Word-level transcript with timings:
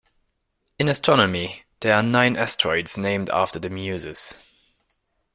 In 0.79 0.87
astronomy, 0.87 1.61
there 1.81 1.93
are 1.93 2.01
nine 2.01 2.35
asteroids 2.35 2.97
named 2.97 3.29
after 3.29 3.59
the 3.59 3.69
Muses. 3.69 4.33